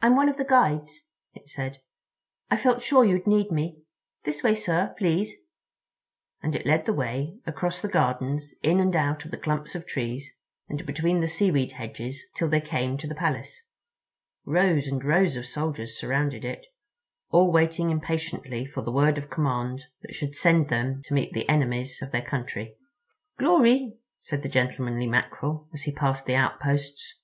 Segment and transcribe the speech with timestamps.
[0.00, 1.78] "I'm one of the Guides," it said.
[2.48, 3.82] "I felt sure you'd need me.
[4.22, 5.32] This way, sir, please,"
[6.40, 9.84] and it led the way across the gardens in and out of the clumps of
[9.84, 10.30] trees
[10.68, 13.60] and between the seaweed hedges till they came to the Palace.
[14.44, 16.64] Rows and rows of soldiers surrounded it,
[17.30, 21.48] all waiting impatiently for the word of command that should send them to meet the
[21.48, 22.76] enemies of their country.
[23.36, 27.18] "Glory," said the gentlemanly Mackerel, as he passed the outposts.